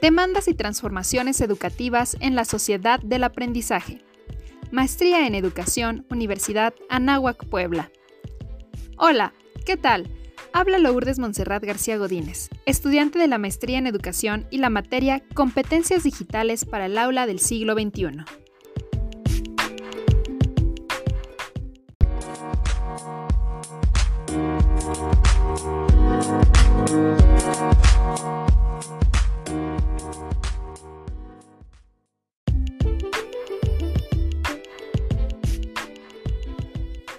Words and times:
Demandas 0.00 0.48
y 0.48 0.54
transformaciones 0.54 1.42
educativas 1.42 2.16
en 2.20 2.34
la 2.34 2.46
sociedad 2.46 3.00
del 3.00 3.22
aprendizaje. 3.22 3.98
Maestría 4.70 5.26
en 5.26 5.34
Educación, 5.34 6.06
Universidad 6.08 6.72
Anáhuac, 6.88 7.44
Puebla. 7.44 7.90
Hola, 8.96 9.34
¿qué 9.66 9.76
tal? 9.76 10.08
Habla 10.54 10.78
Lourdes 10.78 11.18
Monserrat 11.18 11.62
García 11.62 11.98
Godínez, 11.98 12.48
estudiante 12.64 13.18
de 13.18 13.28
la 13.28 13.36
Maestría 13.36 13.76
en 13.76 13.86
Educación 13.86 14.46
y 14.50 14.56
la 14.56 14.70
materia 14.70 15.22
Competencias 15.34 16.04
Digitales 16.04 16.64
para 16.64 16.86
el 16.86 16.96
Aula 16.96 17.26
del 17.26 17.38
Siglo 17.38 17.74
XXI. 17.74 18.24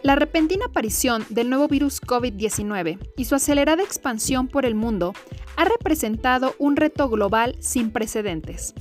La 0.04 0.16
repentina 0.16 0.66
aparición 0.66 1.24
del 1.30 1.52
nuevo 1.52 1.68
virus 1.68 2.02
COVID-19 2.02 2.98
y 3.18 3.26
su 3.26 3.36
acelerada 3.36 3.84
expansión 3.84 4.48
por 4.48 4.66
el 4.66 4.74
mundo 4.74 5.14
ha 5.58 5.66
representado 5.66 6.56
un 6.58 6.76
reto 6.76 7.08
global 7.08 7.56
sin 7.60 7.92
precedentes. 7.92 8.74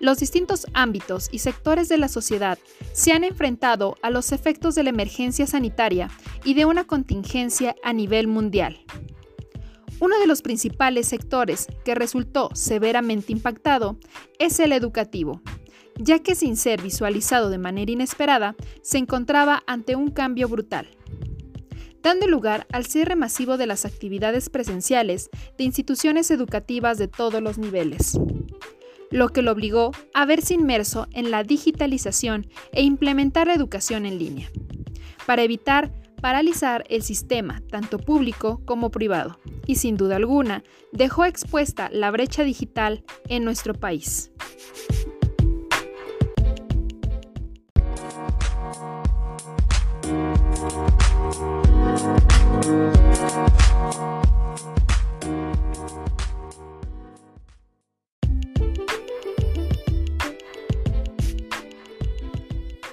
Los 0.00 0.18
distintos 0.18 0.66
ámbitos 0.74 1.30
y 1.32 1.38
sectores 1.38 1.88
de 1.88 1.96
la 1.96 2.08
sociedad 2.08 2.58
se 2.92 3.12
han 3.12 3.24
enfrentado 3.24 3.96
a 4.02 4.10
los 4.10 4.32
efectos 4.32 4.74
de 4.74 4.82
la 4.82 4.90
emergencia 4.90 5.46
sanitaria 5.46 6.10
y 6.44 6.52
de 6.52 6.66
una 6.66 6.84
contingencia 6.84 7.74
a 7.82 7.94
nivel 7.94 8.26
mundial. 8.26 8.84
Uno 9.98 10.18
de 10.18 10.26
los 10.26 10.42
principales 10.42 11.08
sectores 11.08 11.68
que 11.86 11.94
resultó 11.94 12.50
severamente 12.54 13.32
impactado 13.32 13.98
es 14.38 14.60
el 14.60 14.72
educativo, 14.72 15.40
ya 16.00 16.18
que 16.18 16.34
sin 16.34 16.56
ser 16.56 16.82
visualizado 16.82 17.50
de 17.50 17.58
manera 17.58 17.92
inesperada, 17.92 18.56
se 18.82 18.98
encontraba 18.98 19.62
ante 19.66 19.96
un 19.96 20.10
cambio 20.10 20.48
brutal, 20.48 20.88
dando 22.02 22.26
lugar 22.26 22.66
al 22.72 22.86
cierre 22.86 23.16
masivo 23.16 23.56
de 23.58 23.66
las 23.66 23.84
actividades 23.84 24.48
presenciales 24.48 25.28
de 25.58 25.64
instituciones 25.64 26.30
educativas 26.30 26.96
de 26.98 27.08
todos 27.08 27.42
los 27.42 27.58
niveles, 27.58 28.18
lo 29.10 29.28
que 29.28 29.42
lo 29.42 29.52
obligó 29.52 29.92
a 30.14 30.24
verse 30.24 30.54
inmerso 30.54 31.06
en 31.12 31.30
la 31.30 31.42
digitalización 31.42 32.46
e 32.72 32.82
implementar 32.82 33.48
la 33.48 33.54
educación 33.54 34.06
en 34.06 34.18
línea, 34.18 34.50
para 35.26 35.42
evitar 35.42 35.92
paralizar 36.22 36.84
el 36.88 37.02
sistema, 37.02 37.62
tanto 37.70 37.98
público 37.98 38.62
como 38.64 38.90
privado, 38.90 39.38
y 39.66 39.76
sin 39.76 39.96
duda 39.96 40.16
alguna 40.16 40.64
dejó 40.92 41.24
expuesta 41.24 41.88
la 41.92 42.10
brecha 42.10 42.44
digital 42.44 43.04
en 43.28 43.44
nuestro 43.44 43.74
país. 43.74 44.29
Thank 50.60 50.92
you. 50.92 50.99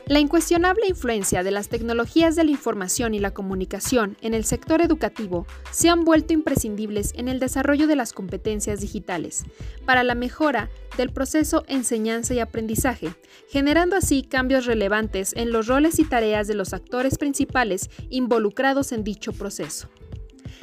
La 0.08 0.22
incuestionable 0.22 0.88
influencia 0.88 1.44
de 1.44 1.52
las 1.52 1.68
tecnologías 1.68 2.38
de 2.38 2.46
la 2.46 2.52
información 2.52 3.14
y 3.14 3.20
la 3.20 3.34
comunicación 3.34 4.16
en 4.22 4.34
el 4.34 4.46
sector 4.46 4.82
educativo 4.82 5.46
se 5.72 5.90
han 5.90 6.06
vuelto 6.06 6.32
imprescindibles 6.32 7.12
en 7.18 7.28
el 7.28 7.42
desarrollo 7.42 7.88
de 7.88 7.98
las 7.98 8.14
competencias 8.14 8.80
digitales, 8.80 9.44
para 9.86 10.06
la 10.06 10.16
mejora 10.16 10.70
del 10.96 11.12
proceso 11.12 11.66
enseñanza 11.68 12.34
y 12.34 12.40
aprendizaje, 12.40 13.14
generando 13.50 13.98
así 13.98 14.23
cambios 14.23 14.66
relevantes 14.66 15.34
en 15.36 15.52
los 15.52 15.67
roles 15.67 16.00
y 16.00 16.06
tareas 16.06 16.48
de 16.48 16.56
los 16.56 16.72
actores 16.72 17.17
principales 17.17 17.90
involucrados 18.10 18.94
en 18.94 19.04
dicho 19.04 19.34
proceso. 19.34 19.90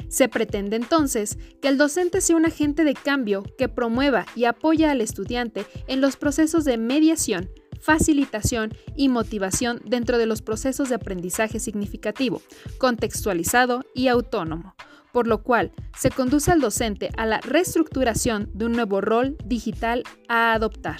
Se 0.07 0.27
pretende 0.27 0.75
entonces 0.75 1.37
que 1.61 1.67
el 1.67 1.77
docente 1.77 2.21
sea 2.21 2.35
un 2.35 2.45
agente 2.45 2.83
de 2.83 2.95
cambio 2.95 3.43
que 3.59 3.69
promueva 3.69 4.25
y 4.35 4.45
apoya 4.45 4.89
al 4.89 5.01
estudiante 5.01 5.67
en 5.87 6.01
los 6.01 6.17
procesos 6.17 6.65
de 6.65 6.77
mediación, 6.77 7.51
facilitación 7.85 8.73
y 8.95 9.09
motivación 9.09 9.79
dentro 9.85 10.17
de 10.17 10.25
los 10.25 10.41
procesos 10.41 10.89
de 10.89 10.95
aprendizaje 10.95 11.59
significativo, 11.59 12.41
contextualizado 12.79 13.83
y 13.93 14.07
autónomo, 14.07 14.75
por 15.13 15.27
lo 15.27 15.43
cual 15.43 15.71
se 15.95 16.09
conduce 16.09 16.51
al 16.51 16.61
docente 16.61 17.11
a 17.15 17.27
la 17.27 17.39
reestructuración 17.41 18.49
de 18.53 18.65
un 18.65 18.71
nuevo 18.71 19.01
rol 19.01 19.37
digital 19.45 20.03
a 20.27 20.53
adoptar. 20.53 20.97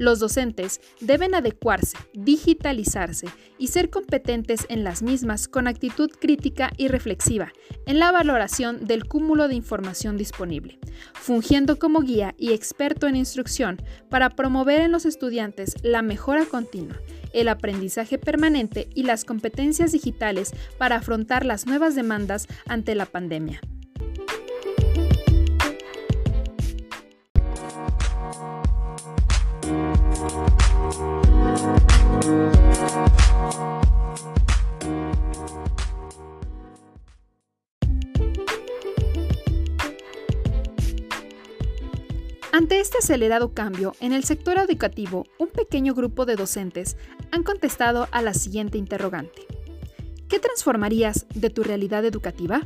Los 0.00 0.18
docentes 0.18 0.80
deben 1.02 1.34
adecuarse, 1.34 1.98
digitalizarse 2.14 3.26
y 3.58 3.66
ser 3.66 3.90
competentes 3.90 4.64
en 4.70 4.82
las 4.82 5.02
mismas 5.02 5.46
con 5.46 5.66
actitud 5.66 6.10
crítica 6.18 6.72
y 6.78 6.88
reflexiva 6.88 7.52
en 7.84 7.98
la 7.98 8.10
valoración 8.10 8.86
del 8.86 9.04
cúmulo 9.04 9.46
de 9.46 9.56
información 9.56 10.16
disponible, 10.16 10.78
fungiendo 11.12 11.78
como 11.78 12.00
guía 12.00 12.34
y 12.38 12.54
experto 12.54 13.08
en 13.08 13.16
instrucción 13.16 13.82
para 14.08 14.30
promover 14.30 14.80
en 14.80 14.90
los 14.90 15.04
estudiantes 15.04 15.74
la 15.82 16.00
mejora 16.00 16.46
continua, 16.46 16.98
el 17.34 17.48
aprendizaje 17.48 18.16
permanente 18.16 18.88
y 18.94 19.02
las 19.02 19.26
competencias 19.26 19.92
digitales 19.92 20.54
para 20.78 20.96
afrontar 20.96 21.44
las 21.44 21.66
nuevas 21.66 21.94
demandas 21.94 22.46
ante 22.66 22.94
la 22.94 23.04
pandemia. 23.04 23.60
Ante 42.60 42.78
este 42.78 42.98
acelerado 42.98 43.54
cambio 43.54 43.94
en 44.00 44.12
el 44.12 44.22
sector 44.22 44.58
educativo, 44.58 45.24
un 45.38 45.48
pequeño 45.48 45.94
grupo 45.94 46.26
de 46.26 46.36
docentes 46.36 46.98
han 47.30 47.42
contestado 47.42 48.06
a 48.10 48.20
la 48.20 48.34
siguiente 48.34 48.76
interrogante. 48.76 49.46
¿Qué 50.28 50.38
transformarías 50.40 51.24
de 51.34 51.48
tu 51.48 51.62
realidad 51.62 52.04
educativa? 52.04 52.60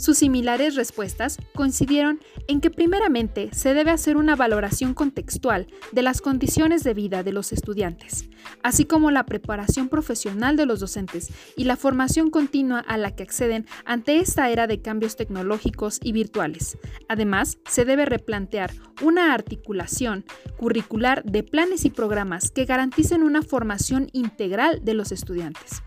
Sus 0.00 0.16
similares 0.16 0.76
respuestas 0.76 1.36
coincidieron 1.54 2.20
en 2.48 2.62
que 2.62 2.70
primeramente 2.70 3.50
se 3.52 3.74
debe 3.74 3.90
hacer 3.90 4.16
una 4.16 4.34
valoración 4.34 4.94
contextual 4.94 5.66
de 5.92 6.00
las 6.00 6.22
condiciones 6.22 6.84
de 6.84 6.94
vida 6.94 7.22
de 7.22 7.32
los 7.32 7.52
estudiantes, 7.52 8.24
así 8.62 8.86
como 8.86 9.10
la 9.10 9.26
preparación 9.26 9.90
profesional 9.90 10.56
de 10.56 10.64
los 10.64 10.80
docentes 10.80 11.28
y 11.54 11.64
la 11.64 11.76
formación 11.76 12.30
continua 12.30 12.78
a 12.78 12.96
la 12.96 13.14
que 13.14 13.24
acceden 13.24 13.66
ante 13.84 14.20
esta 14.20 14.48
era 14.48 14.66
de 14.66 14.80
cambios 14.80 15.16
tecnológicos 15.16 16.00
y 16.02 16.12
virtuales. 16.12 16.78
Además, 17.10 17.58
se 17.68 17.84
debe 17.84 18.06
replantear 18.06 18.72
una 19.02 19.34
articulación 19.34 20.24
curricular 20.56 21.24
de 21.24 21.42
planes 21.42 21.84
y 21.84 21.90
programas 21.90 22.50
que 22.50 22.64
garanticen 22.64 23.22
una 23.22 23.42
formación 23.42 24.08
integral 24.14 24.80
de 24.82 24.94
los 24.94 25.12
estudiantes. 25.12 25.82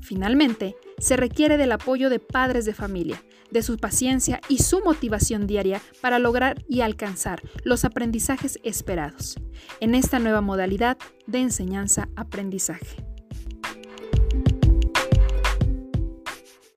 Finalmente, 0.00 0.74
se 0.98 1.16
requiere 1.16 1.56
del 1.56 1.70
apoyo 1.70 2.10
de 2.10 2.18
padres 2.18 2.64
de 2.64 2.74
familia, 2.74 3.22
de 3.52 3.62
su 3.62 3.76
paciencia 3.76 4.40
y 4.48 4.58
su 4.58 4.80
motivación 4.80 5.46
diaria 5.46 5.80
para 6.00 6.18
lograr 6.18 6.64
y 6.68 6.80
alcanzar 6.80 7.42
los 7.64 7.84
aprendizajes 7.84 8.58
esperados 8.64 9.36
en 9.80 9.94
esta 9.94 10.18
nueva 10.18 10.40
modalidad 10.40 10.96
de 11.26 11.40
enseñanza-aprendizaje. 11.40 13.11